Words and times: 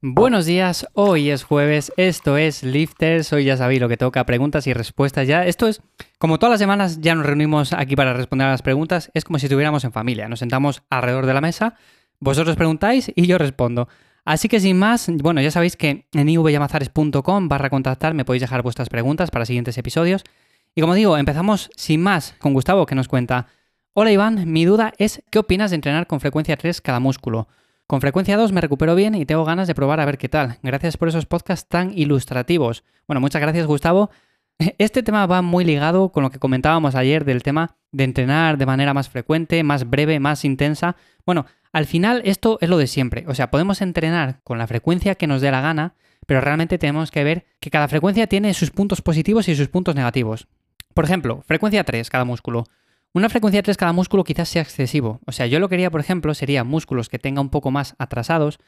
Buenos 0.00 0.46
días, 0.46 0.86
hoy 0.92 1.28
es 1.28 1.42
jueves, 1.42 1.92
esto 1.96 2.36
es 2.36 2.62
Lifters, 2.62 3.32
hoy 3.32 3.46
ya 3.46 3.56
sabéis 3.56 3.80
lo 3.80 3.88
que 3.88 3.96
toca, 3.96 4.24
preguntas 4.24 4.68
y 4.68 4.72
respuestas 4.72 5.26
ya. 5.26 5.44
Esto 5.44 5.66
es, 5.66 5.82
como 6.18 6.38
todas 6.38 6.52
las 6.52 6.60
semanas 6.60 7.00
ya 7.00 7.16
nos 7.16 7.26
reunimos 7.26 7.72
aquí 7.72 7.96
para 7.96 8.12
responder 8.12 8.46
a 8.46 8.52
las 8.52 8.62
preguntas, 8.62 9.10
es 9.12 9.24
como 9.24 9.40
si 9.40 9.46
estuviéramos 9.46 9.82
en 9.82 9.90
familia, 9.90 10.28
nos 10.28 10.38
sentamos 10.38 10.84
alrededor 10.88 11.26
de 11.26 11.34
la 11.34 11.40
mesa, 11.40 11.74
vosotros 12.20 12.54
preguntáis 12.54 13.10
y 13.12 13.26
yo 13.26 13.38
respondo. 13.38 13.88
Así 14.24 14.46
que 14.46 14.60
sin 14.60 14.78
más, 14.78 15.10
bueno, 15.20 15.40
ya 15.40 15.50
sabéis 15.50 15.74
que 15.74 16.06
en 16.12 16.28
ivyamazares.com 16.28 17.48
barra 17.48 17.68
contactar 17.68 18.14
me 18.14 18.24
podéis 18.24 18.42
dejar 18.42 18.62
vuestras 18.62 18.88
preguntas 18.88 19.32
para 19.32 19.46
siguientes 19.46 19.78
episodios. 19.78 20.22
Y 20.76 20.80
como 20.80 20.94
digo, 20.94 21.18
empezamos 21.18 21.70
sin 21.74 22.04
más 22.04 22.36
con 22.38 22.54
Gustavo 22.54 22.86
que 22.86 22.94
nos 22.94 23.08
cuenta, 23.08 23.48
Hola 23.94 24.12
Iván, 24.12 24.52
mi 24.52 24.64
duda 24.64 24.92
es 24.98 25.24
¿qué 25.28 25.40
opinas 25.40 25.70
de 25.72 25.74
entrenar 25.74 26.06
con 26.06 26.20
frecuencia 26.20 26.56
3 26.56 26.80
cada 26.82 27.00
músculo? 27.00 27.48
Con 27.88 28.02
frecuencia 28.02 28.36
2 28.36 28.52
me 28.52 28.60
recupero 28.60 28.94
bien 28.94 29.14
y 29.14 29.24
tengo 29.24 29.46
ganas 29.46 29.66
de 29.66 29.74
probar 29.74 29.98
a 29.98 30.04
ver 30.04 30.18
qué 30.18 30.28
tal. 30.28 30.58
Gracias 30.62 30.98
por 30.98 31.08
esos 31.08 31.24
podcasts 31.24 31.66
tan 31.66 31.96
ilustrativos. 31.96 32.84
Bueno, 33.06 33.22
muchas 33.22 33.40
gracias 33.40 33.66
Gustavo. 33.66 34.10
Este 34.76 35.02
tema 35.02 35.24
va 35.24 35.40
muy 35.40 35.64
ligado 35.64 36.12
con 36.12 36.22
lo 36.22 36.30
que 36.30 36.38
comentábamos 36.38 36.94
ayer 36.94 37.24
del 37.24 37.42
tema 37.42 37.76
de 37.90 38.04
entrenar 38.04 38.58
de 38.58 38.66
manera 38.66 38.92
más 38.92 39.08
frecuente, 39.08 39.62
más 39.62 39.88
breve, 39.88 40.20
más 40.20 40.44
intensa. 40.44 40.96
Bueno, 41.24 41.46
al 41.72 41.86
final 41.86 42.20
esto 42.26 42.58
es 42.60 42.68
lo 42.68 42.76
de 42.76 42.88
siempre. 42.88 43.24
O 43.26 43.34
sea, 43.34 43.50
podemos 43.50 43.80
entrenar 43.80 44.40
con 44.44 44.58
la 44.58 44.66
frecuencia 44.66 45.14
que 45.14 45.26
nos 45.26 45.40
dé 45.40 45.50
la 45.50 45.62
gana, 45.62 45.94
pero 46.26 46.42
realmente 46.42 46.76
tenemos 46.76 47.10
que 47.10 47.24
ver 47.24 47.46
que 47.58 47.70
cada 47.70 47.88
frecuencia 47.88 48.26
tiene 48.26 48.52
sus 48.52 48.70
puntos 48.70 49.00
positivos 49.00 49.48
y 49.48 49.56
sus 49.56 49.68
puntos 49.68 49.94
negativos. 49.94 50.46
Por 50.92 51.06
ejemplo, 51.06 51.40
frecuencia 51.46 51.84
3 51.84 52.10
cada 52.10 52.26
músculo. 52.26 52.64
Una 53.14 53.28
frecuencia 53.28 53.62
3 53.62 53.76
cada 53.76 53.92
músculo 53.92 54.22
quizás 54.22 54.48
sea 54.48 54.62
excesivo. 54.62 55.20
O 55.26 55.32
sea, 55.32 55.46
yo 55.46 55.60
lo 55.60 55.68
quería, 55.68 55.90
por 55.90 56.00
ejemplo, 56.00 56.34
sería 56.34 56.62
músculos 56.62 57.08
que 57.08 57.18
tenga 57.18 57.40
un 57.40 57.48
poco 57.48 57.70
más 57.70 57.94
atrasados, 57.98 58.58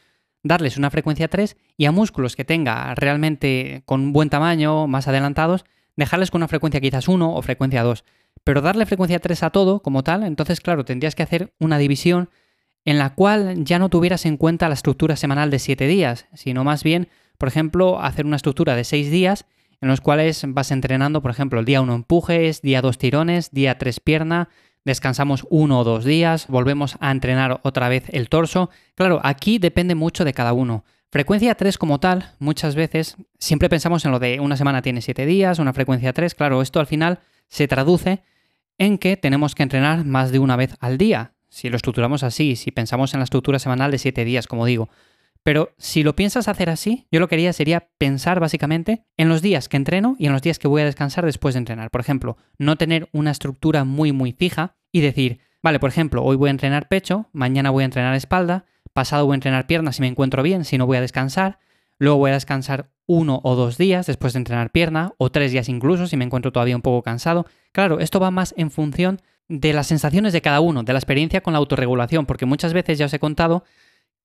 darles 0.43 0.79
una 0.79 0.91
frecuencia 0.91 1.29
3 1.29 1.57
y 1.77 1.85
a 1.85 1.93
músculos 1.93 2.37
que 2.37 2.45
tenga 2.45 2.95
realmente 2.95 3.83
con 3.85 4.01
un 4.01 4.13
buen 4.13 4.31
tamaño, 4.31 4.87
más 4.87 5.09
adelantados, 5.09 5.65
dejarles 5.97 6.31
con 6.31 6.39
una 6.41 6.49
frecuencia 6.49 6.81
quizás 6.81 7.09
1 7.09 7.35
o 7.35 7.43
frecuencia 7.43 7.83
2. 7.83 8.05
Pero 8.43 8.63
darle 8.63 8.87
frecuencia 8.87 9.21
3 9.21 9.43
a 9.43 9.51
todo 9.51 9.83
como 9.83 10.03
tal, 10.03 10.23
entonces 10.25 10.61
claro, 10.61 10.85
tendrías 10.85 11.15
que 11.15 11.23
hacer 11.23 11.53
una 11.59 11.77
división 11.77 12.31
en 12.87 12.99
la 12.99 13.15
cual 13.15 13.65
ya 13.65 13.79
no 13.79 13.91
tuvieras 13.91 14.25
en 14.25 14.39
cuenta 14.39 14.69
la 14.69 14.75
estructura 14.75 15.17
semanal 15.17 15.51
de 15.51 15.59
7 15.59 15.87
días, 15.87 16.27
sino 16.33 16.65
más 16.65 16.83
bien, 16.83 17.09
por 17.37 17.49
ejemplo, 17.49 18.01
hacer 18.01 18.25
una 18.25 18.37
estructura 18.37 18.75
de 18.75 18.85
6 18.85 19.11
días 19.11 19.45
en 19.81 19.89
los 19.89 20.01
cuales 20.01 20.43
vas 20.47 20.71
entrenando, 20.71 21.23
por 21.23 21.31
ejemplo, 21.31 21.61
el 21.61 21.67
día 21.67 21.81
1 21.81 21.95
empujes, 21.95 22.63
día 22.63 22.83
2 22.83 22.99
tirones, 22.99 23.51
día 23.51 23.79
3 23.79 24.01
pierna, 24.01 24.49
descansamos 24.85 25.47
uno 25.51 25.81
o 25.81 25.85
dos 25.85 26.05
días, 26.05 26.47
volvemos 26.49 26.97
a 27.01 27.11
entrenar 27.11 27.61
otra 27.63 27.89
vez 27.89 28.05
el 28.11 28.29
torso. 28.29 28.71
Claro, 28.95 29.21
aquí 29.23 29.59
depende 29.59 29.95
mucho 29.95 30.25
de 30.25 30.33
cada 30.33 30.53
uno. 30.53 30.85
Frecuencia 31.11 31.55
3 31.55 31.77
como 31.77 31.99
tal, 31.99 32.35
muchas 32.39 32.75
veces 32.77 33.17
siempre 33.39 33.69
pensamos 33.69 34.05
en 34.05 34.13
lo 34.13 34.19
de 34.19 34.39
una 34.39 34.57
semana 34.57 34.83
tiene 34.83 35.03
7 35.03 35.27
días, 35.27 35.59
una 35.59 35.73
frecuencia 35.73 36.13
3, 36.13 36.35
claro, 36.35 36.63
esto 36.63 36.79
al 36.79 36.87
final 36.87 37.21
se 37.49 37.67
traduce 37.67 38.23
en 38.79 38.97
que 38.97 39.17
tenemos 39.17 39.55
que 39.55 39.63
entrenar 39.63 40.05
más 40.05 40.31
de 40.31 40.39
una 40.39 40.57
vez 40.57 40.77
al 40.79 40.99
día. 40.99 41.33
Si 41.49 41.69
lo 41.69 41.77
estructuramos 41.77 42.23
así, 42.23 42.55
si 42.55 42.71
pensamos 42.71 43.13
en 43.13 43.21
la 43.21 43.25
estructura 43.25 43.59
semanal 43.59 43.91
de 43.91 43.99
7 43.99 44.25
días, 44.25 44.47
como 44.47 44.67
digo. 44.67 44.89
Pero 45.43 45.73
si 45.79 46.03
lo 46.03 46.15
piensas 46.15 46.49
hacer 46.49 46.69
así, 46.69 47.07
yo 47.11 47.19
lo 47.19 47.29
que 47.29 47.37
haría 47.37 47.53
sería 47.53 47.89
pensar 47.99 48.41
básicamente 48.41 49.07
en 49.17 49.29
los 49.29 49.41
días 49.41 49.69
que 49.69 49.77
entreno 49.77 50.17
y 50.19 50.27
en 50.27 50.33
los 50.33 50.43
días 50.43 50.59
que 50.59 50.69
voy 50.69 50.83
a 50.83 50.85
descansar 50.85 51.25
después 51.25 51.55
de 51.55 51.59
entrenar. 51.59 51.91
Por 51.91 52.03
ejemplo, 52.03 52.37
no 52.59 52.77
tener 52.77 53.09
una 53.13 53.31
estructura 53.31 53.85
muy 53.85 54.13
muy 54.13 54.33
fija 54.33 54.77
y 54.93 55.01
decir, 55.01 55.41
vale, 55.63 55.81
por 55.81 55.89
ejemplo, 55.89 56.23
hoy 56.23 56.37
voy 56.37 56.49
a 56.49 56.51
entrenar 56.51 56.89
pecho, 56.89 57.29
mañana 57.33 57.71
voy 57.71 57.83
a 57.83 57.87
entrenar 57.87 58.15
espalda, 58.15 58.67
pasado 58.93 59.25
voy 59.25 59.35
a 59.35 59.37
entrenar 59.37 59.67
piernas 59.67 59.97
si 59.97 60.03
me 60.03 60.09
encuentro 60.09 60.43
bien, 60.43 60.65
si 60.65 60.77
no 60.77 60.87
voy 60.87 60.99
a 60.99 61.01
descansar, 61.01 61.59
luego 61.99 62.19
voy 62.19 62.31
a 62.31 62.35
descansar 62.35 62.91
uno 63.07 63.41
o 63.43 63.57
dos 63.57 63.79
días 63.79 64.07
después 64.07 64.35
de 64.35 64.39
entrenar 64.39 64.71
pierna, 64.71 65.15
o 65.17 65.31
tres 65.31 65.53
días 65.53 65.69
incluso 65.69 66.07
si 66.07 66.17
me 66.17 66.25
encuentro 66.25 66.53
todavía 66.53 66.77
un 66.77 66.83
poco 66.83 67.03
cansado. 67.03 67.47
Claro, 67.73 67.99
esto 67.99 68.21
va 68.21 68.31
más 68.31 68.55
en 68.57 68.71
función 68.71 69.21
de 69.49 69.73
las 69.73 69.89
sensaciones 69.89 70.33
de 70.33 70.43
cada 70.43 70.61
uno, 70.61 70.85
de 70.85 70.93
la 70.93 71.01
experiencia 71.01 71.41
con 71.41 71.53
la 71.53 71.59
autorregulación, 71.59 72.25
porque 72.27 72.47
muchas 72.47 72.73
veces 72.73 72.99
ya 72.99 73.07
os 73.07 73.13
he 73.13 73.19
contado 73.19 73.65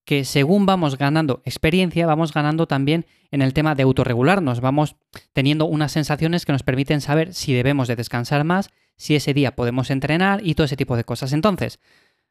que 0.06 0.24
según 0.24 0.66
vamos 0.66 0.98
ganando 0.98 1.42
experiencia, 1.46 2.06
vamos 2.06 2.34
ganando 2.34 2.68
también 2.68 3.06
en 3.32 3.42
el 3.42 3.54
tema 3.54 3.76
de 3.76 3.84
autorregularnos, 3.84 4.62
vamos 4.62 4.96
teniendo 5.34 5.66
unas 5.66 5.92
sensaciones 5.92 6.46
que 6.46 6.52
nos 6.52 6.64
permiten 6.64 7.02
saber 7.02 7.34
si 7.34 7.54
debemos 7.54 7.88
de 7.88 7.96
descansar 7.96 8.44
más, 8.44 8.70
si 8.96 9.16
ese 9.16 9.34
día 9.34 9.56
podemos 9.56 9.90
entrenar 9.90 10.42
y 10.46 10.54
todo 10.54 10.66
ese 10.66 10.78
tipo 10.78 10.96
de 10.96 11.04
cosas. 11.04 11.34
Entonces, 11.34 11.80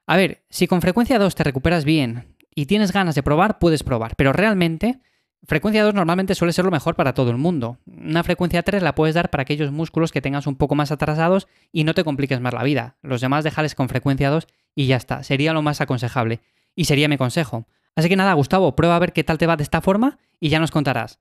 a 0.06 0.16
ver, 0.16 0.44
si 0.48 0.66
con 0.66 0.80
frecuencia 0.80 1.18
2 1.18 1.34
te 1.34 1.44
recuperas 1.44 1.84
bien 1.84 2.36
y 2.54 2.66
tienes 2.66 2.92
ganas 2.92 3.16
de 3.16 3.22
probar, 3.22 3.58
puedes 3.58 3.82
probar, 3.82 4.14
pero 4.16 4.32
realmente 4.32 5.00
frecuencia 5.46 5.82
2 5.82 5.94
normalmente 5.94 6.34
suele 6.34 6.52
ser 6.52 6.64
lo 6.64 6.70
mejor 6.70 6.94
para 6.94 7.12
todo 7.12 7.30
el 7.30 7.36
mundo. 7.36 7.78
Una 7.86 8.22
frecuencia 8.22 8.62
3 8.62 8.82
la 8.82 8.94
puedes 8.94 9.16
dar 9.16 9.30
para 9.30 9.42
aquellos 9.42 9.72
músculos 9.72 10.12
que 10.12 10.22
tengas 10.22 10.46
un 10.46 10.56
poco 10.56 10.74
más 10.74 10.92
atrasados 10.92 11.48
y 11.72 11.84
no 11.84 11.92
te 11.92 12.04
compliques 12.04 12.40
más 12.40 12.54
la 12.54 12.62
vida. 12.62 12.96
Los 13.02 13.20
demás 13.20 13.44
déjales 13.44 13.74
con 13.74 13.88
frecuencia 13.88 14.30
2 14.30 14.46
y 14.76 14.86
ya 14.86 14.96
está, 14.96 15.22
sería 15.24 15.52
lo 15.52 15.60
más 15.60 15.80
aconsejable 15.80 16.40
y 16.74 16.84
sería 16.84 17.08
mi 17.08 17.16
consejo. 17.16 17.66
Así 17.96 18.08
que 18.08 18.16
nada, 18.16 18.32
Gustavo, 18.32 18.74
prueba 18.74 18.96
a 18.96 18.98
ver 18.98 19.12
qué 19.12 19.24
tal 19.24 19.38
te 19.38 19.46
va 19.46 19.56
de 19.56 19.62
esta 19.62 19.80
forma 19.80 20.18
y 20.40 20.48
ya 20.48 20.58
nos 20.58 20.70
contarás. 20.70 21.18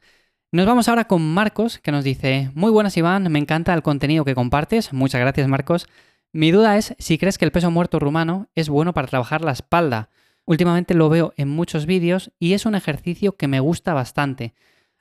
Nos 0.51 0.65
vamos 0.65 0.87
ahora 0.87 1.05
con 1.05 1.21
Marcos, 1.33 1.79
que 1.79 1.91
nos 1.91 2.03
dice, 2.03 2.51
muy 2.53 2.71
buenas 2.71 2.95
Iván, 2.95 3.31
me 3.31 3.39
encanta 3.39 3.73
el 3.73 3.81
contenido 3.81 4.23
que 4.23 4.35
compartes, 4.35 4.93
muchas 4.93 5.21
gracias 5.21 5.47
Marcos. 5.47 5.87
Mi 6.31 6.51
duda 6.51 6.77
es 6.77 6.95
si 6.99 7.17
crees 7.17 7.37
que 7.37 7.45
el 7.45 7.51
peso 7.51 7.71
muerto 7.71 7.99
rumano 7.99 8.49
es 8.55 8.69
bueno 8.69 8.93
para 8.93 9.07
trabajar 9.07 9.41
la 9.43 9.51
espalda. 9.51 10.09
Últimamente 10.45 10.93
lo 10.93 11.09
veo 11.09 11.33
en 11.37 11.49
muchos 11.49 11.85
vídeos 11.85 12.31
y 12.39 12.53
es 12.53 12.65
un 12.65 12.75
ejercicio 12.75 13.35
que 13.37 13.47
me 13.47 13.59
gusta 13.59 13.93
bastante. 13.93 14.53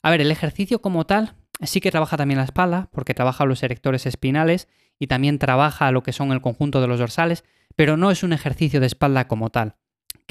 A 0.02 0.10
ver, 0.10 0.20
el 0.20 0.30
ejercicio 0.30 0.80
como 0.80 1.04
tal 1.04 1.34
sí 1.60 1.80
que 1.80 1.90
trabaja 1.90 2.16
también 2.16 2.38
la 2.38 2.44
espalda, 2.44 2.88
porque 2.92 3.14
trabaja 3.14 3.44
los 3.44 3.62
erectores 3.62 4.06
espinales 4.06 4.68
y 4.98 5.06
también 5.06 5.38
trabaja 5.38 5.90
lo 5.90 6.02
que 6.02 6.12
son 6.12 6.32
el 6.32 6.40
conjunto 6.40 6.80
de 6.80 6.86
los 6.86 6.98
dorsales, 6.98 7.44
pero 7.76 7.96
no 7.96 8.10
es 8.10 8.22
un 8.22 8.32
ejercicio 8.32 8.80
de 8.80 8.86
espalda 8.86 9.28
como 9.28 9.50
tal. 9.50 9.76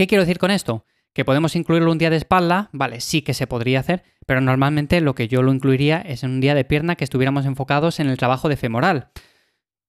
¿Qué 0.02 0.08
quiero 0.08 0.24
decir 0.24 0.40
con 0.40 0.50
esto? 0.50 0.84
Que 1.14 1.26
podemos 1.26 1.56
incluirlo 1.56 1.92
un 1.92 2.00
día 2.00 2.10
de 2.10 2.18
espalda, 2.18 2.72
vale, 2.72 3.02
sí 3.02 3.22
que 3.22 3.36
se 3.36 3.46
podría 3.46 3.82
hacer, 3.82 4.02
pero 4.26 4.42
normalmente 4.42 5.00
lo 5.00 5.14
que 5.14 5.28
yo 5.28 5.44
lo 5.44 5.54
incluiría 5.54 6.00
es 6.00 6.24
en 6.24 6.32
un 6.32 6.42
día 6.42 6.56
de 6.56 6.66
pierna 6.66 6.96
que 6.96 7.04
estuviéramos 7.04 7.46
enfocados 7.46 8.00
en 8.00 8.08
el 8.08 8.18
trabajo 8.18 8.50
de 8.50 8.58
femoral. 8.58 9.10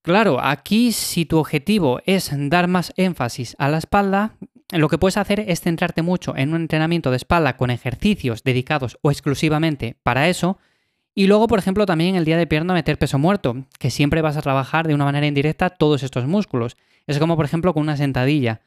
Claro, 0.03 0.39
aquí 0.45 0.93
si 0.93 1.25
tu 1.25 1.39
objetivo 1.39 2.03
es 2.05 2.31
dar 2.51 2.69
más 2.69 2.93
énfasis 2.99 3.57
a 3.59 3.71
la 3.71 3.79
espalda, 3.79 4.37
lo 4.71 4.91
que 4.91 4.99
puedes 4.99 5.17
hacer 5.17 5.41
es 5.41 5.63
centrarte 5.63 6.03
mucho 6.03 6.37
en 6.37 6.51
un 6.51 6.61
entrenamiento 6.61 7.11
de 7.11 7.17
espalda 7.17 7.57
con 7.57 7.71
ejercicios 7.71 8.45
dedicados 8.45 8.99
o 9.01 9.11
exclusivamente 9.11 9.97
para 10.03 10.29
eso, 10.29 10.59
y 11.15 11.27
luego, 11.27 11.47
por 11.47 11.59
ejemplo, 11.59 11.87
también 11.87 12.17
el 12.17 12.27
día 12.27 12.37
de 12.37 12.47
pierna 12.47 12.75
meter 12.75 12.99
peso 12.99 13.19
muerto, 13.19 13.65
que 13.79 13.91
siempre 13.91 14.21
vas 14.21 14.37
a 14.37 14.43
trabajar 14.43 14.87
de 14.87 14.95
una 14.95 15.07
manera 15.07 15.27
indirecta 15.27 15.71
todos 15.71 16.03
estos 16.03 16.27
músculos. 16.27 16.77
Es 17.07 17.19
como, 17.19 17.35
por 17.35 17.47
ejemplo, 17.47 17.73
con 17.73 17.83
una 17.83 17.97
sentadilla. 17.97 18.61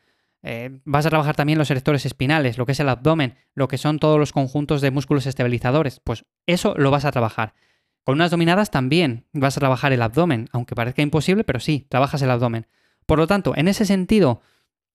Eh, 0.48 0.80
vas 0.86 1.08
a 1.08 1.10
trabajar 1.10 1.36
también 1.36 1.58
los 1.58 1.72
erectores 1.72 2.06
espinales, 2.06 2.60
lo 2.60 2.68
que 2.68 2.74
es 2.74 2.80
el 2.80 2.88
abdomen, 2.88 3.34
lo 3.56 3.68
que 3.68 3.80
son 3.80 3.98
todos 3.98 4.20
los 4.20 4.32
conjuntos 4.32 4.80
de 4.80 4.92
músculos 4.92 5.26
estabilizadores. 5.26 6.00
Pues 6.04 6.24
eso 6.46 6.76
lo 6.78 6.92
vas 6.92 7.04
a 7.04 7.12
trabajar. 7.12 7.56
Con 8.04 8.14
unas 8.14 8.30
dominadas 8.30 8.70
también 8.70 9.26
vas 9.34 9.58
a 9.58 9.60
trabajar 9.60 9.92
el 9.92 10.04
abdomen, 10.04 10.48
aunque 10.52 10.76
parezca 10.76 11.02
imposible, 11.02 11.44
pero 11.44 11.60
sí, 11.60 11.88
trabajas 11.90 12.22
el 12.22 12.30
abdomen. 12.30 12.68
Por 13.08 13.18
lo 13.18 13.26
tanto, 13.26 13.54
en 13.56 13.68
ese 13.68 13.86
sentido, 13.86 14.42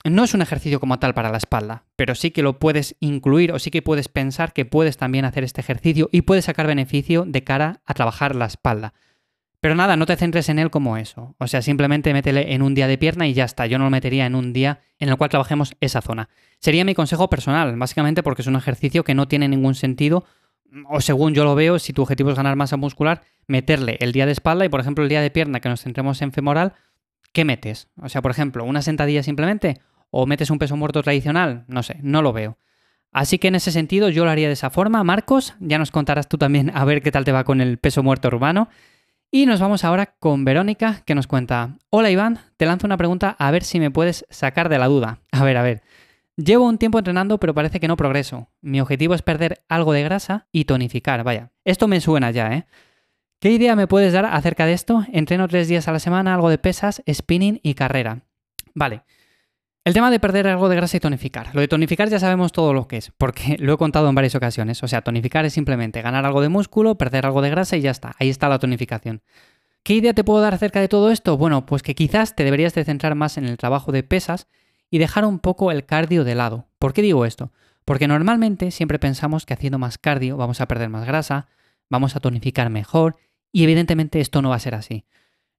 no 0.05 0.23
es 0.23 0.35
un 0.35 0.43
ejercicio 0.43 0.79
como 0.79 1.01
tal 1.01 1.15
para 1.15 1.33
la 1.33 1.39
espalda, 1.39 1.85
pero 1.97 2.15
sí 2.15 2.31
que 2.31 2.45
lo 2.45 2.61
puedes 2.61 2.95
incluir 3.01 3.51
o 3.51 3.59
sí 3.59 3.73
que 3.73 3.83
puedes 3.83 4.07
pensar 4.07 4.53
que 4.53 4.65
puedes 4.65 4.99
también 4.99 5.25
hacer 5.25 5.43
este 5.43 5.61
ejercicio 5.61 6.09
y 6.13 6.23
puedes 6.23 6.45
sacar 6.45 6.69
beneficio 6.69 7.25
de 7.27 7.43
cara 7.43 7.83
a 7.87 7.95
trabajar 7.95 8.37
la 8.37 8.47
espalda. 8.47 8.95
Pero 9.61 9.75
nada, 9.75 9.97
no 9.97 10.07
te 10.07 10.17
centres 10.17 10.49
en 10.49 10.59
él 10.59 10.71
como 10.71 10.97
eso. 10.97 11.35
O 11.39 11.47
sea, 11.47 11.61
simplemente 11.61 12.15
métele 12.15 12.55
en 12.55 12.63
un 12.63 12.75
día 12.75 12.87
de 12.87 12.97
pierna 12.97 13.27
y 13.27 13.35
ya 13.35 13.45
está. 13.45 13.67
Yo 13.67 13.79
no 13.79 13.85
lo 13.85 13.91
metería 13.91 14.25
en 14.25 14.35
un 14.35 14.55
día 14.55 14.81
en 14.99 15.11
el 15.11 15.17
cual 15.17 15.29
trabajemos 15.29 15.77
esa 15.81 16.01
zona. 16.01 16.31
Sería 16.59 16.85
mi 16.85 16.95
consejo 16.95 17.29
personal, 17.29 17.77
básicamente 17.77 18.23
porque 18.23 18.43
es 18.43 18.49
un 18.49 18.57
ejercicio 18.57 19.05
que 19.05 19.15
no 19.15 19.29
tiene 19.29 19.49
ningún 19.49 19.75
sentido. 19.75 20.25
O 20.89 21.01
según 21.01 21.35
yo 21.35 21.45
lo 21.45 21.55
veo, 21.55 21.79
si 21.79 21.93
tu 21.93 22.03
objetivo 22.03 22.31
es 22.31 22.37
ganar 22.37 22.57
masa 22.57 22.79
muscular, 22.79 23.23
meterle 23.47 23.99
el 24.01 24.13
día 24.13 24.25
de 24.25 24.33
espalda 24.33 24.65
y, 24.65 24.69
por 24.71 24.81
ejemplo, 24.81 25.05
el 25.05 25.11
día 25.11 25.21
de 25.21 25.31
pierna 25.31 25.61
que 25.61 25.69
nos 25.69 25.83
centremos 25.83 26.23
en 26.23 26.33
femoral, 26.33 26.75
¿qué 27.33 27.45
metes? 27.45 27.89
O 28.01 28.09
sea, 28.09 28.23
por 28.23 28.31
ejemplo, 28.31 28.65
una 28.65 28.81
sentadilla 28.81 29.23
simplemente 29.23 29.81
o 30.11 30.27
metes 30.27 30.51
un 30.51 30.59
peso 30.59 30.77
muerto 30.77 31.03
tradicional, 31.03 31.65
no 31.69 31.83
sé, 31.83 31.99
no 32.03 32.23
lo 32.23 32.33
veo. 32.33 32.57
Así 33.13 33.39
que 33.39 33.49
en 33.49 33.57
ese 33.57 33.73
sentido 33.73 34.09
yo 34.09 34.25
lo 34.25 34.31
haría 34.31 34.47
de 34.47 34.55
esa 34.55 34.71
forma. 34.71 35.03
Marcos, 35.03 35.55
ya 35.59 35.79
nos 35.79 35.91
contarás 35.91 36.29
tú 36.29 36.39
también 36.39 36.71
a 36.75 36.85
ver 36.85 37.03
qué 37.03 37.11
tal 37.11 37.25
te 37.25 37.33
va 37.33 37.45
con 37.45 37.61
el 37.61 37.79
peso 37.79 38.03
muerto 38.03 38.29
urbano. 38.29 38.69
Y 39.33 39.47
nos 39.47 39.61
vamos 39.61 39.85
ahora 39.85 40.15
con 40.19 40.45
Verónica, 40.45 41.03
que 41.07 41.15
nos 41.15 41.29
cuenta, 41.29 41.79
hola 41.91 42.11
Iván, 42.11 42.41
te 42.57 42.67
lanzo 42.67 42.89
una 42.89 42.97
pregunta 42.97 43.37
a 43.39 43.53
ver 43.53 43.63
si 43.63 43.79
me 43.79 43.93
puedes 43.93 44.27
sacar 44.29 44.69
de 44.69 44.79
la 44.79 44.89
duda. 44.89 45.21
A 45.31 45.45
ver, 45.45 45.57
a 45.57 45.63
ver. 45.63 45.83
Llevo 46.37 46.67
un 46.67 46.79
tiempo 46.79 46.99
entrenando, 46.99 47.39
pero 47.39 47.55
parece 47.55 47.79
que 47.79 47.87
no 47.87 47.97
progreso. 47.97 48.49
Mi 48.61 48.81
objetivo 48.81 49.15
es 49.15 49.23
perder 49.23 49.63
algo 49.69 49.93
de 49.93 50.03
grasa 50.03 50.49
y 50.51 50.65
tonificar, 50.65 51.23
vaya. 51.23 51.53
Esto 51.65 51.87
me 51.87 52.01
suena 52.01 52.31
ya, 52.31 52.53
¿eh? 52.55 52.67
¿Qué 53.41 53.53
idea 53.53 53.77
me 53.77 53.87
puedes 53.87 54.13
dar 54.13 54.25
acerca 54.25 54.67
de 54.67 54.73
esto? 54.73 55.05
Entreno 55.13 55.47
tres 55.49 55.69
días 55.69 55.87
a 55.87 55.93
la 55.93 56.01
semana, 56.01 56.35
algo 56.35 56.51
de 56.51 56.59
pesas, 56.59 57.03
spinning 57.09 57.61
y 57.63 57.75
carrera. 57.75 58.23
Vale. 58.75 59.03
El 59.91 59.95
tema 59.95 60.13
de 60.13 60.21
perder 60.21 60.47
algo 60.47 60.69
de 60.69 60.77
grasa 60.77 60.99
y 60.99 61.01
tonificar. 61.01 61.53
Lo 61.53 61.61
de 61.61 61.67
tonificar 61.67 62.09
ya 62.09 62.21
sabemos 62.21 62.53
todo 62.53 62.73
lo 62.73 62.87
que 62.87 62.99
es, 62.99 63.11
porque 63.19 63.57
lo 63.59 63.73
he 63.73 63.77
contado 63.77 64.09
en 64.09 64.15
varias 64.15 64.37
ocasiones. 64.37 64.81
O 64.85 64.87
sea, 64.87 65.03
tonificar 65.03 65.45
es 65.47 65.53
simplemente 65.53 66.01
ganar 66.01 66.25
algo 66.25 66.41
de 66.41 66.49
músculo, 66.49 66.95
perder 66.95 67.27
algo 67.27 67.43
de 67.43 67.51
grasa 67.51 67.77
y 67.77 67.81
ya 67.81 67.91
está. 67.91 68.15
Ahí 68.21 68.29
está 68.29 68.49
la 68.49 68.61
tonificación. 68.61 69.21
¿Qué 69.83 69.95
idea 69.95 70.15
te 70.15 70.23
puedo 70.23 70.41
dar 70.43 70.55
acerca 70.55 70.81
de 70.81 70.87
todo 70.87 71.11
esto? 71.11 71.37
Bueno, 71.37 71.67
pues 71.67 71.83
que 71.83 71.97
quizás 71.97 72.37
te 72.37 72.45
deberías 72.45 72.73
de 72.73 72.85
centrar 72.85 73.17
más 73.17 73.37
en 73.37 73.47
el 73.47 73.57
trabajo 73.57 73.91
de 73.91 74.05
pesas 74.05 74.47
y 74.91 74.99
dejar 74.99 75.25
un 75.25 75.41
poco 75.41 75.73
el 75.73 75.85
cardio 75.85 76.23
de 76.23 76.37
lado. 76.37 76.69
¿Por 76.79 76.93
qué 76.93 77.03
digo 77.03 77.25
esto? 77.25 77.51
Porque 77.85 78.07
normalmente 78.07 78.71
siempre 78.71 79.01
pensamos 79.01 79.45
que 79.45 79.55
haciendo 79.55 79.81
más 79.81 79.99
cardio 79.99 80.37
vamos 80.37 80.61
a 80.61 80.69
perder 80.69 80.89
más 80.89 81.05
grasa, 81.05 81.49
vamos 81.89 82.15
a 82.15 82.21
tonificar 82.21 82.71
mejor 82.71 83.17
y 83.51 83.65
evidentemente 83.65 84.21
esto 84.21 84.41
no 84.41 84.51
va 84.51 84.55
a 84.55 84.61
ser 84.61 84.77
así. 84.77 85.05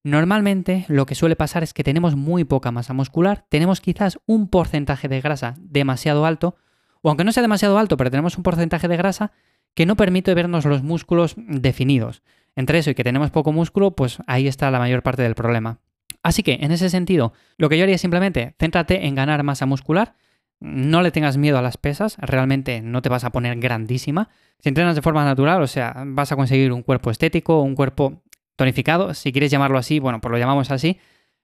Normalmente 0.04 0.86
lo 0.88 1.06
que 1.06 1.16
suele 1.16 1.36
pasar 1.36 1.62
es 1.64 1.74
que 1.74 1.84
tenemos 1.84 2.16
muy 2.16 2.44
poca 2.44 2.72
masa 2.72 2.94
muscular, 2.94 3.46
tenemos 3.50 3.82
quizás 3.82 4.20
un 4.26 4.48
porcentaje 4.48 5.08
de 5.08 5.22
grasa 5.22 5.56
demasiado 5.60 6.26
alto, 6.26 6.56
o 7.02 7.10
aunque 7.10 7.24
no 7.24 7.32
sea 7.32 7.44
demasiado 7.44 7.78
alto, 7.78 7.98
pero 7.98 8.10
tenemos 8.10 8.38
un 8.38 8.44
porcentaje 8.44 8.88
de 8.88 8.98
grasa 8.98 9.32
que 9.76 9.86
no 9.86 9.96
permite 9.96 10.34
vernos 10.34 10.66
los 10.66 10.84
músculos 10.84 11.36
definidos. 11.38 12.24
Entre 12.56 12.80
eso 12.80 12.90
y 12.90 12.96
que 12.96 13.04
tenemos 13.04 13.32
poco 13.32 13.52
músculo, 13.52 13.96
pues 13.96 14.18
ahí 14.28 14.48
está 14.48 14.72
la 14.72 14.80
mayor 14.80 15.04
parte 15.04 15.22
del 15.22 15.36
problema. 15.36 15.80
Así 16.24 16.44
que, 16.44 16.60
en 16.62 16.72
ese 16.72 16.90
sentido, 16.90 17.34
lo 17.58 17.70
que 17.70 17.78
yo 17.78 17.84
haría 17.84 17.96
es 17.96 18.02
simplemente 18.02 18.56
céntrate 18.60 19.06
en 19.06 19.16
ganar 19.16 19.44
masa 19.44 19.66
muscular, 19.66 20.16
no 20.60 21.02
le 21.02 21.12
tengas 21.12 21.38
miedo 21.38 21.58
a 21.58 21.62
las 21.62 21.78
pesas, 21.78 22.18
realmente 22.20 22.82
no 22.82 23.02
te 23.02 23.10
vas 23.10 23.24
a 23.24 23.32
poner 23.32 23.60
grandísima. 23.60 24.30
Si 24.60 24.70
entrenas 24.70 24.96
de 24.96 25.02
forma 25.02 25.26
natural, 25.26 25.62
o 25.64 25.68
sea, 25.68 26.04
vas 26.06 26.32
a 26.32 26.36
conseguir 26.36 26.72
un 26.72 26.84
cuerpo 26.84 27.10
estético, 27.10 27.62
un 27.62 27.74
cuerpo 27.74 28.22
tonificado, 28.62 29.16
si 29.16 29.32
quieres 29.32 29.50
llamarlo 29.50 29.80
así, 29.80 29.98
bueno, 29.98 30.22
pues 30.22 30.32
lo 30.32 30.38
llamamos 30.38 30.70
así, 30.70 31.00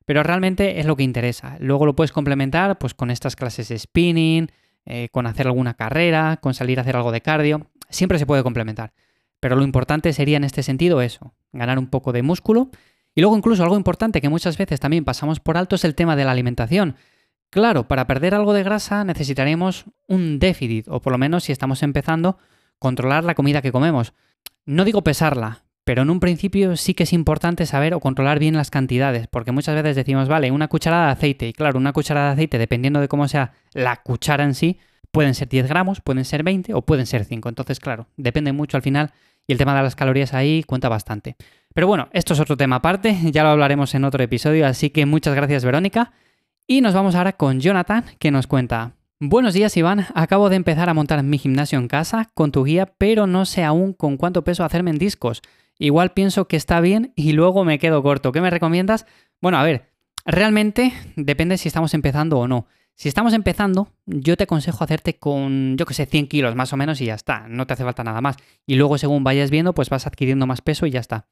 pero 0.05 0.21
realmente 0.21 0.79
es 0.79 0.85
lo 0.85 0.95
que 0.95 1.01
interesa. 1.01 1.57
Luego 1.59 1.87
lo 1.87 1.95
puedes 1.95 2.11
complementar 2.11 2.77
pues 2.77 2.93
con 2.93 3.09
estas 3.09 3.35
clases 3.35 3.69
de 3.69 3.79
spinning, 3.79 4.51
eh, 4.85 5.09
con 5.11 5.25
hacer 5.25 5.47
alguna 5.47 5.73
carrera, 5.73 6.37
con 6.39 6.53
salir 6.53 6.77
a 6.77 6.83
hacer 6.83 6.95
algo 6.95 7.11
de 7.11 7.21
cardio, 7.21 7.71
siempre 7.89 8.19
se 8.19 8.27
puede 8.27 8.43
complementar. 8.43 8.93
Pero 9.39 9.55
lo 9.55 9.63
importante 9.63 10.13
sería 10.13 10.37
en 10.37 10.43
este 10.43 10.61
sentido 10.61 11.01
eso, 11.01 11.33
ganar 11.53 11.79
un 11.79 11.87
poco 11.87 12.11
de 12.11 12.21
músculo. 12.21 12.69
Y 13.15 13.21
luego 13.21 13.35
incluso 13.35 13.63
algo 13.63 13.77
importante 13.77 14.21
que 14.21 14.29
muchas 14.29 14.59
veces 14.59 14.79
también 14.79 15.03
pasamos 15.03 15.39
por 15.39 15.57
alto 15.57 15.75
es 15.75 15.85
el 15.85 15.95
tema 15.95 16.15
de 16.15 16.23
la 16.23 16.33
alimentación. 16.33 16.97
Claro, 17.49 17.87
para 17.87 18.05
perder 18.05 18.35
algo 18.35 18.53
de 18.53 18.61
grasa 18.61 19.03
necesitaremos 19.03 19.85
un 20.05 20.37
déficit, 20.37 20.87
o 20.87 21.01
por 21.01 21.13
lo 21.13 21.17
menos 21.17 21.45
si 21.45 21.51
estamos 21.51 21.81
empezando, 21.81 22.37
controlar 22.77 23.23
la 23.23 23.33
comida 23.33 23.63
que 23.63 23.71
comemos. 23.71 24.13
No 24.67 24.85
digo 24.85 25.03
pesarla, 25.03 25.63
pero 25.87 26.01
en 26.01 26.09
un 26.09 26.19
principio 26.19 26.75
sí 26.75 26.93
que 26.93 27.03
es 27.03 27.13
importante 27.13 27.65
saber 27.65 27.93
o 27.93 28.01
controlar 28.01 28.39
bien 28.39 28.57
las 28.57 28.69
cantidades, 28.69 29.29
porque 29.29 29.53
muchas 29.53 29.73
veces 29.73 29.95
decimos, 29.95 30.27
vale, 30.27 30.51
una 30.51 30.67
cucharada 30.67 31.05
de 31.05 31.11
aceite, 31.13 31.47
y 31.47 31.53
claro, 31.53 31.77
una 31.77 31.93
cucharada 31.93 32.27
de 32.27 32.33
aceite, 32.33 32.57
dependiendo 32.57 32.99
de 32.99 33.07
cómo 33.07 33.25
sea 33.29 33.53
la 33.71 33.95
cuchara 33.95 34.43
en 34.43 34.53
sí, 34.53 34.79
pueden 35.11 35.33
ser 35.33 35.47
10 35.47 35.65
gramos, 35.69 36.01
pueden 36.01 36.25
ser 36.25 36.43
20 36.43 36.73
o 36.73 36.81
pueden 36.81 37.05
ser 37.05 37.23
5. 37.23 37.47
Entonces, 37.47 37.79
claro, 37.79 38.07
depende 38.17 38.51
mucho 38.51 38.75
al 38.75 38.83
final 38.83 39.13
y 39.47 39.53
el 39.53 39.57
tema 39.57 39.73
de 39.77 39.81
las 39.81 39.95
calorías 39.95 40.33
ahí 40.33 40.61
cuenta 40.63 40.89
bastante. 40.89 41.37
Pero 41.73 41.87
bueno, 41.87 42.09
esto 42.11 42.33
es 42.33 42.41
otro 42.41 42.57
tema 42.57 42.75
aparte, 42.75 43.17
ya 43.31 43.43
lo 43.43 43.49
hablaremos 43.51 43.95
en 43.95 44.03
otro 44.03 44.21
episodio, 44.21 44.67
así 44.67 44.89
que 44.89 45.05
muchas 45.05 45.35
gracias 45.35 45.63
Verónica. 45.63 46.11
Y 46.67 46.81
nos 46.81 46.95
vamos 46.95 47.15
ahora 47.15 47.31
con 47.31 47.61
Jonathan, 47.61 48.03
que 48.19 48.29
nos 48.29 48.45
cuenta, 48.45 48.91
Buenos 49.19 49.53
días 49.53 49.75
Iván, 49.77 50.05
acabo 50.13 50.49
de 50.49 50.57
empezar 50.57 50.89
a 50.89 50.93
montar 50.93 51.23
mi 51.23 51.37
gimnasio 51.37 51.79
en 51.79 51.87
casa 51.87 52.29
con 52.33 52.51
tu 52.51 52.65
guía, 52.65 52.93
pero 52.99 53.25
no 53.25 53.45
sé 53.45 53.63
aún 53.63 53.93
con 53.93 54.17
cuánto 54.17 54.43
peso 54.43 54.65
hacerme 54.65 54.91
en 54.91 54.99
discos. 54.99 55.41
Igual 55.79 56.13
pienso 56.13 56.47
que 56.47 56.57
está 56.57 56.81
bien 56.81 57.13
y 57.15 57.33
luego 57.33 57.63
me 57.63 57.79
quedo 57.79 58.01
corto. 58.03 58.31
¿Qué 58.31 58.41
me 58.41 58.49
recomiendas? 58.49 59.05
Bueno, 59.41 59.57
a 59.57 59.63
ver, 59.63 59.91
realmente 60.25 60.93
depende 61.15 61.57
si 61.57 61.67
estamos 61.67 61.93
empezando 61.93 62.39
o 62.39 62.47
no. 62.47 62.67
Si 62.95 63.07
estamos 63.07 63.33
empezando, 63.33 63.93
yo 64.07 64.35
te 64.37 64.45
aconsejo 64.45 64.83
hacerte 64.83 65.19
con, 65.19 65.77
yo 65.77 65.85
que 65.85 65.93
sé, 65.93 66.07
100 66.07 66.27
kilos 66.27 66.55
más 66.55 66.73
o 66.73 66.77
menos 66.77 66.99
y 66.99 67.05
ya 67.05 67.13
está. 67.13 67.47
No 67.47 67.67
te 67.67 67.73
hace 67.73 67.83
falta 67.83 68.03
nada 68.03 68.21
más. 68.21 68.37
Y 68.65 68.75
luego 68.75 68.97
según 68.97 69.23
vayas 69.23 69.51
viendo, 69.51 69.73
pues 69.73 69.89
vas 69.89 70.07
adquiriendo 70.07 70.47
más 70.47 70.61
peso 70.61 70.87
y 70.87 70.91
ya 70.91 70.99
está. 70.99 71.27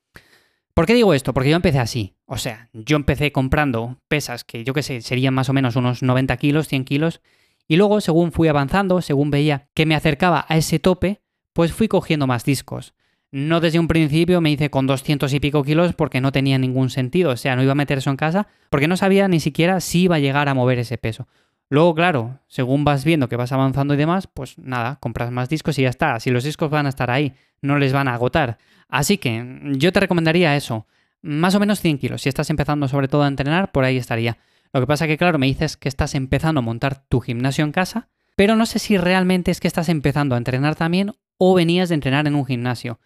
¿Por 0.75 0.85
qué 0.85 0.93
digo 0.93 1.13
esto? 1.13 1.33
Porque 1.33 1.49
yo 1.49 1.55
empecé 1.55 1.79
así. 1.79 2.15
O 2.25 2.37
sea, 2.37 2.69
yo 2.73 2.97
empecé 2.97 3.31
comprando 3.31 3.99
pesas 4.07 4.43
que 4.43 4.63
yo 4.63 4.73
que 4.73 4.83
sé, 4.83 5.01
serían 5.01 5.33
más 5.33 5.49
o 5.49 5.53
menos 5.53 5.75
unos 5.75 6.03
90 6.03 6.37
kilos, 6.37 6.67
100 6.67 6.85
kilos 6.85 7.21
y 7.67 7.77
luego, 7.77 8.01
según 8.01 8.31
fui 8.31 8.47
avanzando, 8.47 9.01
según 9.01 9.31
veía 9.31 9.69
que 9.73 9.85
me 9.85 9.95
acercaba 9.95 10.45
a 10.47 10.57
ese 10.57 10.79
tope, 10.79 11.21
pues 11.53 11.73
fui 11.73 11.87
cogiendo 11.87 12.27
más 12.27 12.45
discos. 12.45 12.93
No 13.31 13.59
desde 13.59 13.79
un 13.79 13.87
principio 13.87 14.39
me 14.39 14.51
hice 14.51 14.69
con 14.69 14.87
200 14.87 15.33
y 15.33 15.39
pico 15.39 15.63
kilos 15.63 15.93
porque 15.93 16.21
no 16.21 16.31
tenía 16.31 16.57
ningún 16.57 16.89
sentido, 16.89 17.31
o 17.31 17.37
sea, 17.37 17.55
no 17.55 17.63
iba 17.63 17.73
a 17.73 17.75
meter 17.75 17.97
eso 17.97 18.09
en 18.09 18.17
casa 18.17 18.47
porque 18.69 18.87
no 18.87 18.97
sabía 18.97 19.27
ni 19.27 19.39
siquiera 19.39 19.81
si 19.81 20.03
iba 20.03 20.15
a 20.15 20.19
llegar 20.19 20.47
a 20.47 20.53
mover 20.53 20.79
ese 20.79 20.97
peso. 20.97 21.27
Luego, 21.69 21.95
claro, 21.95 22.39
según 22.47 22.85
vas 22.85 23.03
viendo 23.03 23.27
que 23.27 23.35
vas 23.35 23.51
avanzando 23.51 23.93
y 23.93 23.97
demás, 23.97 24.27
pues 24.27 24.57
nada, 24.57 24.97
compras 24.99 25.31
más 25.31 25.49
discos 25.49 25.79
y 25.79 25.81
ya 25.81 25.89
está. 25.89 26.19
Si 26.19 26.29
los 26.29 26.43
discos 26.43 26.69
van 26.69 26.85
a 26.85 26.89
estar 26.89 27.09
ahí, 27.09 27.33
no 27.61 27.79
les 27.79 27.91
van 27.91 28.07
a 28.07 28.13
agotar. 28.13 28.59
Así 28.87 29.17
que 29.17 29.43
yo 29.73 29.91
te 29.91 29.99
recomendaría 29.99 30.55
eso, 30.55 30.85
más 31.21 31.55
o 31.55 31.59
menos 31.59 31.81
100 31.81 31.97
kilos. 31.97 32.21
Si 32.21 32.29
estás 32.29 32.49
empezando 32.51 32.87
sobre 32.87 33.07
todo 33.07 33.23
a 33.23 33.27
entrenar, 33.27 33.71
por 33.71 33.83
ahí 33.83 33.97
estaría. 33.97 34.37
Lo 34.73 34.79
que 34.79 34.87
pasa 34.87 35.07
que, 35.07 35.17
claro, 35.17 35.39
me 35.39 35.47
dices 35.47 35.75
que 35.75 35.89
estás 35.89 36.13
empezando 36.13 36.59
a 36.59 36.61
montar 36.61 37.03
tu 37.07 37.19
gimnasio 37.19 37.65
en 37.65 37.71
casa, 37.71 38.09
pero 38.35 38.55
no 38.55 38.65
sé 38.65 38.79
si 38.79 38.97
realmente 38.97 39.49
es 39.49 39.59
que 39.59 39.67
estás 39.67 39.89
empezando 39.89 40.35
a 40.35 40.37
entrenar 40.37 40.75
también 40.75 41.13
o 41.37 41.55
venías 41.55 41.89
de 41.89 41.95
entrenar 41.95 42.27
en 42.27 42.35
un 42.35 42.45
gimnasio. 42.45 42.99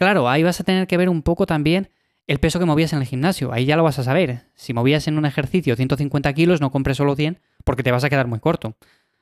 Claro, 0.00 0.30
ahí 0.30 0.42
vas 0.42 0.58
a 0.58 0.64
tener 0.64 0.86
que 0.86 0.96
ver 0.96 1.10
un 1.10 1.20
poco 1.20 1.44
también 1.44 1.90
el 2.26 2.38
peso 2.38 2.58
que 2.58 2.64
movías 2.64 2.94
en 2.94 3.00
el 3.00 3.04
gimnasio. 3.04 3.52
Ahí 3.52 3.66
ya 3.66 3.76
lo 3.76 3.82
vas 3.82 3.98
a 3.98 4.02
saber. 4.02 4.46
Si 4.54 4.72
movías 4.72 5.06
en 5.08 5.18
un 5.18 5.26
ejercicio 5.26 5.76
150 5.76 6.32
kilos, 6.32 6.62
no 6.62 6.70
compres 6.70 6.96
solo 6.96 7.14
100 7.14 7.38
porque 7.64 7.82
te 7.82 7.92
vas 7.92 8.02
a 8.02 8.08
quedar 8.08 8.26
muy 8.26 8.40
corto. 8.40 8.78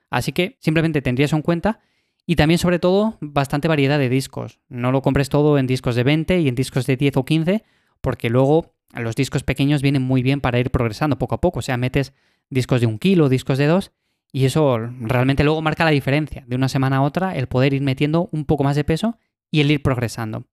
Así 0.08 0.30
que 0.30 0.56
simplemente 0.60 1.02
tendrías 1.02 1.32
en 1.32 1.42
cuenta 1.42 1.80
y 2.26 2.36
también 2.36 2.58
sobre 2.58 2.78
todo 2.78 3.18
bastante 3.20 3.66
variedad 3.66 3.98
de 3.98 4.08
discos. 4.08 4.60
No 4.68 4.92
lo 4.92 5.02
compres 5.02 5.28
todo 5.30 5.58
en 5.58 5.66
discos 5.66 5.96
de 5.96 6.04
20 6.04 6.38
y 6.38 6.46
en 6.46 6.54
discos 6.54 6.86
de 6.86 6.96
10 6.96 7.16
o 7.16 7.24
15 7.24 7.64
porque 8.00 8.30
luego 8.30 8.76
los 8.94 9.16
discos 9.16 9.42
pequeños 9.42 9.82
vienen 9.82 10.02
muy 10.02 10.22
bien 10.22 10.40
para 10.40 10.60
ir 10.60 10.70
progresando 10.70 11.18
poco 11.18 11.34
a 11.34 11.40
poco. 11.40 11.58
O 11.58 11.62
sea, 11.62 11.76
metes 11.76 12.12
discos 12.50 12.80
de 12.80 12.86
un 12.86 13.00
kilo, 13.00 13.28
discos 13.28 13.58
de 13.58 13.66
dos, 13.66 13.90
y 14.30 14.44
eso 14.44 14.78
realmente 14.78 15.42
luego 15.42 15.60
marca 15.60 15.84
la 15.84 15.90
diferencia 15.90 16.44
de 16.46 16.54
una 16.54 16.68
semana 16.68 16.98
a 16.98 17.02
otra, 17.02 17.34
el 17.34 17.48
poder 17.48 17.74
ir 17.74 17.82
metiendo 17.82 18.28
un 18.30 18.44
poco 18.44 18.62
más 18.62 18.76
de 18.76 18.84
peso 18.84 19.18
y 19.50 19.58
el 19.58 19.72
ir 19.72 19.82
progresando. 19.82 20.44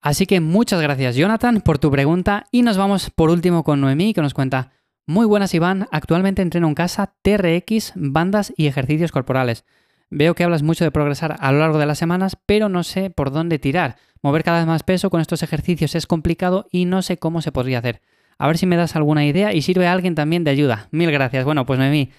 Así 0.00 0.26
que 0.26 0.40
muchas 0.40 0.80
gracias 0.80 1.14
Jonathan 1.14 1.60
por 1.60 1.78
tu 1.78 1.90
pregunta 1.90 2.46
y 2.50 2.62
nos 2.62 2.78
vamos 2.78 3.10
por 3.10 3.28
último 3.28 3.64
con 3.64 3.80
Noemí 3.80 4.14
que 4.14 4.22
nos 4.22 4.32
cuenta, 4.32 4.72
muy 5.06 5.26
buenas 5.26 5.52
Iván, 5.54 5.88
actualmente 5.90 6.40
entreno 6.40 6.68
en 6.68 6.74
casa 6.74 7.14
TRX, 7.22 7.92
bandas 7.96 8.52
y 8.56 8.66
ejercicios 8.66 9.12
corporales. 9.12 9.64
Veo 10.08 10.34
que 10.34 10.42
hablas 10.44 10.62
mucho 10.62 10.84
de 10.84 10.90
progresar 10.90 11.36
a 11.38 11.52
lo 11.52 11.58
largo 11.58 11.78
de 11.78 11.86
las 11.86 11.98
semanas, 11.98 12.36
pero 12.46 12.68
no 12.68 12.82
sé 12.82 13.10
por 13.10 13.30
dónde 13.30 13.58
tirar. 13.58 13.96
Mover 14.22 14.42
cada 14.42 14.58
vez 14.58 14.66
más 14.66 14.82
peso 14.82 15.10
con 15.10 15.20
estos 15.20 15.42
ejercicios 15.42 15.94
es 15.94 16.06
complicado 16.06 16.66
y 16.70 16.84
no 16.84 17.02
sé 17.02 17.18
cómo 17.18 17.42
se 17.42 17.52
podría 17.52 17.78
hacer. 17.78 18.00
A 18.38 18.46
ver 18.46 18.56
si 18.56 18.66
me 18.66 18.76
das 18.76 18.96
alguna 18.96 19.26
idea 19.26 19.52
y 19.52 19.62
sirve 19.62 19.86
a 19.86 19.92
alguien 19.92 20.14
también 20.14 20.44
de 20.44 20.50
ayuda. 20.50 20.88
Mil 20.90 21.10
gracias. 21.10 21.44
Bueno, 21.44 21.66
pues 21.66 21.78
Noemí, 21.78 22.10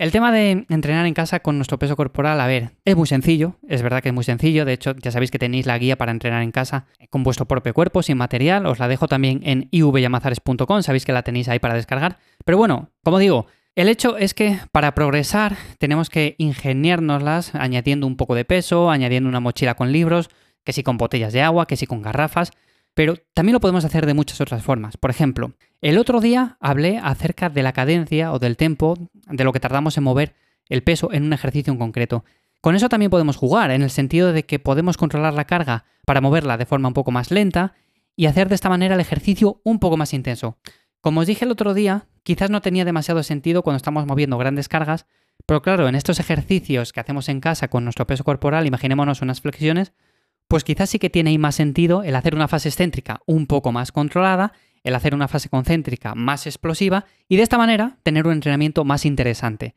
el 0.00 0.12
tema 0.12 0.32
de 0.32 0.64
entrenar 0.70 1.04
en 1.04 1.12
casa 1.12 1.40
con 1.40 1.58
nuestro 1.58 1.78
peso 1.78 1.94
corporal, 1.94 2.40
a 2.40 2.46
ver, 2.46 2.70
es 2.86 2.96
muy 2.96 3.06
sencillo, 3.06 3.56
es 3.68 3.82
verdad 3.82 4.02
que 4.02 4.08
es 4.08 4.14
muy 4.14 4.24
sencillo, 4.24 4.64
de 4.64 4.72
hecho 4.72 4.94
ya 4.96 5.10
sabéis 5.10 5.30
que 5.30 5.38
tenéis 5.38 5.66
la 5.66 5.76
guía 5.76 5.98
para 5.98 6.10
entrenar 6.10 6.42
en 6.42 6.52
casa 6.52 6.86
con 7.10 7.22
vuestro 7.22 7.44
propio 7.46 7.74
cuerpo, 7.74 8.02
sin 8.02 8.16
material, 8.16 8.64
os 8.64 8.78
la 8.78 8.88
dejo 8.88 9.08
también 9.08 9.42
en 9.44 9.68
ivyamazares.com, 9.72 10.80
sabéis 10.80 11.04
que 11.04 11.12
la 11.12 11.22
tenéis 11.22 11.50
ahí 11.50 11.58
para 11.58 11.74
descargar, 11.74 12.16
pero 12.46 12.56
bueno, 12.56 12.88
como 13.04 13.18
digo, 13.18 13.44
el 13.74 13.90
hecho 13.90 14.16
es 14.16 14.32
que 14.32 14.58
para 14.72 14.94
progresar 14.94 15.58
tenemos 15.76 16.08
que 16.08 16.34
ingeniárnoslas 16.38 17.54
añadiendo 17.54 18.06
un 18.06 18.16
poco 18.16 18.34
de 18.34 18.46
peso, 18.46 18.90
añadiendo 18.90 19.28
una 19.28 19.40
mochila 19.40 19.74
con 19.74 19.92
libros, 19.92 20.30
que 20.64 20.72
si 20.72 20.82
con 20.82 20.96
botellas 20.96 21.34
de 21.34 21.42
agua, 21.42 21.66
que 21.66 21.76
si 21.76 21.86
con 21.86 22.00
garrafas, 22.00 22.52
pero 22.94 23.14
también 23.34 23.54
lo 23.54 23.60
podemos 23.60 23.84
hacer 23.84 24.06
de 24.06 24.14
muchas 24.14 24.40
otras 24.40 24.62
formas. 24.62 24.96
Por 24.96 25.10
ejemplo, 25.10 25.54
el 25.80 25.98
otro 25.98 26.20
día 26.20 26.56
hablé 26.60 26.98
acerca 26.98 27.48
de 27.48 27.62
la 27.62 27.72
cadencia 27.72 28.32
o 28.32 28.38
del 28.38 28.56
tempo, 28.56 28.96
de 29.26 29.44
lo 29.44 29.52
que 29.52 29.60
tardamos 29.60 29.96
en 29.96 30.04
mover 30.04 30.34
el 30.68 30.82
peso 30.82 31.12
en 31.12 31.24
un 31.24 31.32
ejercicio 31.32 31.72
en 31.72 31.78
concreto. 31.78 32.24
Con 32.60 32.74
eso 32.74 32.88
también 32.88 33.10
podemos 33.10 33.36
jugar, 33.36 33.70
en 33.70 33.82
el 33.82 33.90
sentido 33.90 34.32
de 34.32 34.44
que 34.44 34.58
podemos 34.58 34.96
controlar 34.96 35.32
la 35.32 35.46
carga 35.46 35.84
para 36.04 36.20
moverla 36.20 36.58
de 36.58 36.66
forma 36.66 36.88
un 36.88 36.94
poco 36.94 37.10
más 37.10 37.30
lenta 37.30 37.74
y 38.16 38.26
hacer 38.26 38.48
de 38.48 38.54
esta 38.54 38.68
manera 38.68 38.94
el 38.94 39.00
ejercicio 39.00 39.60
un 39.64 39.78
poco 39.78 39.96
más 39.96 40.12
intenso. 40.12 40.58
Como 41.00 41.20
os 41.20 41.26
dije 41.26 41.46
el 41.46 41.50
otro 41.50 41.72
día, 41.72 42.06
quizás 42.22 42.50
no 42.50 42.60
tenía 42.60 42.84
demasiado 42.84 43.22
sentido 43.22 43.62
cuando 43.62 43.78
estamos 43.78 44.04
moviendo 44.04 44.36
grandes 44.36 44.68
cargas, 44.68 45.06
pero 45.46 45.62
claro, 45.62 45.88
en 45.88 45.94
estos 45.94 46.20
ejercicios 46.20 46.92
que 46.92 47.00
hacemos 47.00 47.30
en 47.30 47.40
casa 47.40 47.68
con 47.68 47.84
nuestro 47.84 48.06
peso 48.06 48.24
corporal, 48.24 48.66
imaginémonos 48.66 49.22
unas 49.22 49.40
flexiones, 49.40 49.94
pues 50.50 50.64
quizás 50.64 50.90
sí 50.90 50.98
que 50.98 51.10
tiene 51.10 51.30
ahí 51.30 51.38
más 51.38 51.54
sentido 51.54 52.02
el 52.02 52.16
hacer 52.16 52.34
una 52.34 52.48
fase 52.48 52.68
excéntrica 52.68 53.20
un 53.24 53.46
poco 53.46 53.70
más 53.70 53.92
controlada, 53.92 54.52
el 54.82 54.96
hacer 54.96 55.14
una 55.14 55.28
fase 55.28 55.48
concéntrica 55.48 56.16
más 56.16 56.44
explosiva 56.44 57.04
y 57.28 57.36
de 57.36 57.44
esta 57.44 57.56
manera 57.56 57.98
tener 58.02 58.26
un 58.26 58.32
entrenamiento 58.32 58.84
más 58.84 59.06
interesante. 59.06 59.76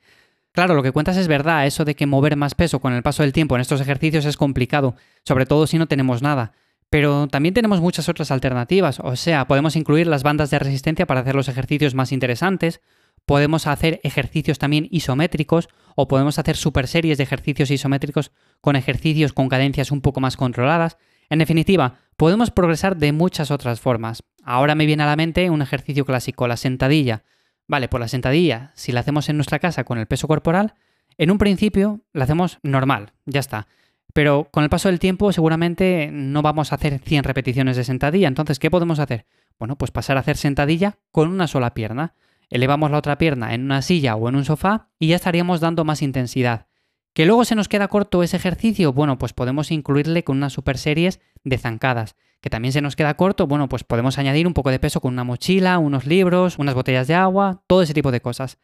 Claro, 0.52 0.74
lo 0.74 0.82
que 0.82 0.92
cuentas 0.92 1.16
es 1.18 1.28
verdad, 1.28 1.68
eso 1.68 1.86
de 1.86 1.94
que 1.94 2.08
mover 2.08 2.36
más 2.38 2.56
peso 2.56 2.80
con 2.80 2.92
el 2.94 3.04
paso 3.04 3.22
del 3.22 3.34
tiempo 3.34 3.54
en 3.54 3.62
estos 3.62 3.82
ejercicios 3.82 4.26
es 4.26 4.36
complicado, 4.36 4.96
sobre 5.24 5.46
todo 5.46 5.68
si 5.68 5.78
no 5.78 5.86
tenemos 5.86 6.24
nada. 6.24 6.54
Pero 6.90 7.28
también 7.28 7.54
tenemos 7.54 7.80
muchas 7.80 8.10
otras 8.10 8.32
alternativas, 8.32 9.00
o 9.00 9.16
sea, 9.16 9.46
podemos 9.46 9.76
incluir 9.76 10.08
las 10.08 10.24
bandas 10.24 10.50
de 10.50 10.58
resistencia 10.58 11.06
para 11.06 11.20
hacer 11.20 11.36
los 11.36 11.50
ejercicios 11.50 11.94
más 11.94 12.12
interesantes, 12.12 12.82
podemos 13.28 13.68
hacer 13.68 14.02
ejercicios 14.04 14.58
también 14.58 14.88
isométricos 14.90 15.70
o 15.96 16.08
podemos 16.08 16.40
hacer 16.40 16.56
super 16.56 16.88
series 16.88 17.18
de 17.18 17.24
ejercicios 17.24 17.72
isométricos 17.72 18.32
con 18.62 18.76
ejercicios 18.76 19.34
con 19.34 19.50
cadencias 19.50 19.92
un 19.92 20.02
poco 20.02 20.20
más 20.20 20.38
controladas. 20.38 20.98
En 21.30 21.40
definitiva, 21.40 21.96
podemos 22.18 22.52
progresar 22.52 22.98
de 22.98 23.12
muchas 23.12 23.52
otras 23.52 23.80
formas. 23.80 24.24
Ahora 24.44 24.76
me 24.76 24.86
viene 24.86 25.04
a 25.04 25.08
la 25.08 25.16
mente 25.16 25.50
un 25.50 25.62
ejercicio 25.62 26.06
clásico, 26.06 26.48
la 26.48 26.58
sentadilla. 26.58 27.24
Vale, 27.68 27.88
pues 27.88 28.02
la 28.02 28.08
sentadilla, 28.08 28.72
si 28.76 28.92
la 28.92 29.00
hacemos 29.00 29.30
en 29.30 29.38
nuestra 29.38 29.60
casa 29.60 29.84
con 29.84 29.98
el 29.98 30.06
peso 30.06 30.28
corporal, 30.28 30.76
en 31.18 31.32
un 31.32 31.38
principio 31.38 32.02
la 32.12 32.26
hacemos 32.26 32.60
normal, 32.64 33.14
ya 33.26 33.40
está. 33.40 33.68
Pero 34.14 34.50
con 34.52 34.64
el 34.64 34.70
paso 34.70 34.90
del 34.90 35.00
tiempo 35.00 35.32
seguramente 35.32 36.10
no 36.12 36.42
vamos 36.42 36.72
a 36.72 36.76
hacer 36.76 37.00
100 37.00 37.24
repeticiones 37.24 37.78
de 37.78 37.84
sentadilla. 37.84 38.28
Entonces, 38.28 38.60
¿qué 38.60 38.70
podemos 38.70 39.00
hacer? 39.00 39.26
Bueno, 39.58 39.76
pues 39.76 39.92
pasar 39.92 40.18
a 40.18 40.20
hacer 40.20 40.38
sentadilla 40.38 40.98
con 41.12 41.30
una 41.30 41.48
sola 41.48 41.74
pierna. 41.74 42.14
Elevamos 42.50 42.92
la 42.92 42.98
otra 42.98 43.18
pierna 43.18 43.54
en 43.54 43.64
una 43.64 43.82
silla 43.82 44.16
o 44.16 44.30
en 44.30 44.36
un 44.36 44.46
sofá 44.46 44.90
y 45.00 45.08
ya 45.08 45.16
estaríamos 45.16 45.60
dando 45.60 45.86
más 45.86 46.02
intensidad. 46.02 46.68
¿Que 47.14 47.26
luego 47.26 47.46
se 47.46 47.56
nos 47.56 47.68
queda 47.68 47.88
corto 47.88 48.24
ese 48.24 48.38
ejercicio? 48.38 48.92
Bueno, 48.92 49.18
pues 49.18 49.34
podemos 49.34 49.72
incluirle 49.72 50.24
con 50.24 50.38
unas 50.38 50.54
super 50.54 50.78
series 50.78 51.20
de 51.44 51.58
zancadas. 51.58 52.16
¿Que 52.42 52.50
también 52.50 52.74
se 52.74 52.82
nos 52.82 52.96
queda 52.96 53.14
corto? 53.16 53.48
Bueno, 53.48 53.70
pues 53.70 53.84
podemos 53.84 54.18
añadir 54.18 54.48
un 54.48 54.54
poco 54.54 54.72
de 54.72 54.80
peso 54.80 55.00
con 55.00 55.14
una 55.14 55.24
mochila, 55.24 55.78
unos 55.78 56.06
libros, 56.06 56.58
unas 56.58 56.76
botellas 56.76 57.08
de 57.08 57.14
agua, 57.14 57.64
todo 57.68 57.84
ese 57.84 57.94
tipo 57.94 58.12
de 58.12 58.22
cosas. 58.22 58.58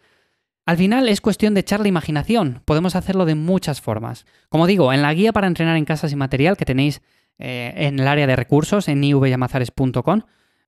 Al 0.66 0.78
final 0.78 1.10
es 1.10 1.22
cuestión 1.22 1.54
de 1.54 1.62
echar 1.62 1.80
la 1.80 1.88
imaginación, 1.88 2.62
podemos 2.66 2.96
hacerlo 2.96 3.26
de 3.26 3.34
muchas 3.34 3.82
formas. 3.82 4.26
Como 4.50 4.68
digo, 4.68 4.94
en 4.94 5.02
la 5.02 5.14
guía 5.14 5.34
para 5.34 5.48
entrenar 5.48 5.78
en 5.78 5.86
casa 5.86 6.08
sin 6.10 6.20
material 6.20 6.58
que 6.58 6.66
tenéis 6.66 7.02
eh, 7.40 7.74
en 7.76 8.00
el 8.00 8.08
área 8.08 8.28
de 8.28 8.36
recursos 8.36 8.88
en 8.88 9.04
ivyamazares.com, 9.04 10.22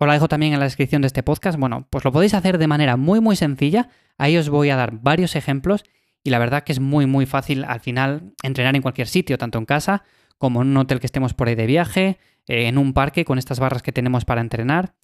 os 0.06 0.08
la 0.08 0.14
dejo 0.14 0.28
también 0.28 0.54
en 0.54 0.60
la 0.60 0.66
descripción 0.66 1.04
de 1.04 1.08
este 1.08 1.22
podcast, 1.22 1.60
bueno, 1.60 1.88
pues 1.90 2.04
lo 2.04 2.12
podéis 2.12 2.34
hacer 2.34 2.58
de 2.58 2.68
manera 2.68 2.98
muy 2.98 3.20
muy 3.20 3.36
sencilla, 3.36 3.90
ahí 4.18 4.36
os 4.36 4.50
voy 4.50 4.72
a 4.72 4.76
dar 4.76 5.00
varios 5.00 5.36
ejemplos 5.36 5.84
y 6.24 6.32
la 6.32 6.40
verdad 6.40 6.64
que 6.64 6.72
es 6.72 6.80
muy 6.80 7.06
muy 7.06 7.28
fácil 7.28 7.64
al 7.66 7.82
final 7.82 8.34
entrenar 8.42 8.76
en 8.76 8.82
cualquier 8.82 9.08
sitio, 9.08 9.38
tanto 9.38 9.60
en 9.60 9.66
casa 9.66 10.04
como 10.40 10.64
en 10.64 10.70
un 10.70 10.78
hotel 10.78 11.00
que 11.00 11.06
estemos 11.06 11.36
por 11.36 11.50
ahí 11.50 11.56
de 11.56 11.68
viaje, 11.68 12.18
eh, 12.48 12.68
en 12.68 12.80
un 12.80 12.94
parque 12.94 13.26
con 13.26 13.38
estas 13.38 13.60
barras 13.60 13.84
que 13.84 13.92
tenemos 13.92 14.26
para 14.26 14.42
entrenar. 14.42 14.96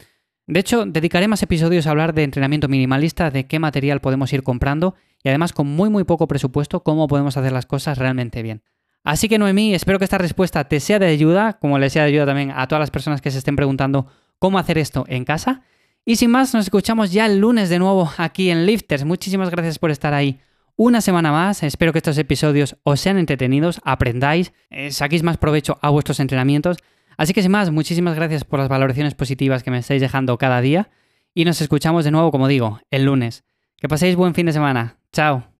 De 0.47 0.59
hecho, 0.59 0.85
dedicaré 0.85 1.27
más 1.27 1.43
episodios 1.43 1.85
a 1.85 1.91
hablar 1.91 2.15
de 2.15 2.23
entrenamiento 2.23 2.67
minimalista, 2.67 3.29
de 3.29 3.45
qué 3.45 3.59
material 3.59 4.01
podemos 4.01 4.33
ir 4.33 4.41
comprando 4.41 4.95
y 5.23 5.29
además 5.29 5.53
con 5.53 5.67
muy 5.67 5.91
muy 5.91 6.05
poco 6.05 6.27
presupuesto 6.27 6.81
cómo 6.81 7.07
podemos 7.07 7.37
hacer 7.37 7.51
las 7.51 7.67
cosas 7.67 7.99
realmente 7.99 8.41
bien. 8.41 8.63
Así 9.03 9.29
que 9.29 9.37
Noemí, 9.37 9.75
espero 9.75 9.99
que 9.99 10.05
esta 10.05 10.17
respuesta 10.17 10.67
te 10.67 10.79
sea 10.79 10.97
de 10.97 11.05
ayuda, 11.05 11.59
como 11.59 11.77
le 11.77 11.89
sea 11.91 12.01
de 12.01 12.09
ayuda 12.09 12.25
también 12.25 12.51
a 12.51 12.67
todas 12.67 12.79
las 12.79 12.91
personas 12.91 13.21
que 13.21 13.29
se 13.29 13.37
estén 13.37 13.55
preguntando 13.55 14.07
cómo 14.39 14.59
hacer 14.59 14.77
esto 14.77 15.05
en 15.07 15.25
casa. 15.25 15.63
Y 16.05 16.15
sin 16.15 16.31
más, 16.31 16.53
nos 16.53 16.65
escuchamos 16.65 17.11
ya 17.11 17.25
el 17.25 17.39
lunes 17.39 17.69
de 17.69 17.79
nuevo 17.79 18.09
aquí 18.17 18.49
en 18.49 18.65
Lifters. 18.65 19.03
Muchísimas 19.03 19.49
gracias 19.49 19.79
por 19.79 19.91
estar 19.91 20.13
ahí 20.13 20.39
una 20.77 21.01
semana 21.01 21.31
más. 21.31 21.63
Espero 21.63 21.91
que 21.91 21.99
estos 21.99 22.17
episodios 22.17 22.77
os 22.83 23.01
sean 23.01 23.17
entretenidos, 23.17 23.81
aprendáis, 23.83 24.53
eh, 24.69 24.91
saquéis 24.91 25.23
más 25.23 25.37
provecho 25.37 25.77
a 25.81 25.89
vuestros 25.89 26.19
entrenamientos. 26.19 26.77
Así 27.17 27.33
que 27.33 27.41
sin 27.41 27.51
más, 27.51 27.71
muchísimas 27.71 28.15
gracias 28.15 28.43
por 28.43 28.59
las 28.59 28.69
valoraciones 28.69 29.15
positivas 29.15 29.63
que 29.63 29.71
me 29.71 29.79
estáis 29.79 30.01
dejando 30.01 30.37
cada 30.37 30.61
día 30.61 30.89
y 31.33 31.45
nos 31.45 31.61
escuchamos 31.61 32.05
de 32.05 32.11
nuevo, 32.11 32.31
como 32.31 32.47
digo, 32.47 32.79
el 32.89 33.05
lunes. 33.05 33.43
Que 33.77 33.87
paséis 33.87 34.15
buen 34.15 34.33
fin 34.33 34.45
de 34.45 34.53
semana. 34.53 34.97
Chao. 35.11 35.56